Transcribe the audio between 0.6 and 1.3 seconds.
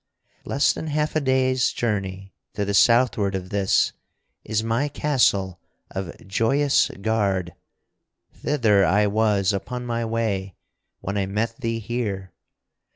than half a